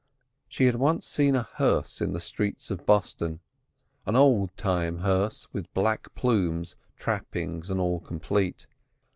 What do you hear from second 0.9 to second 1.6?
seen a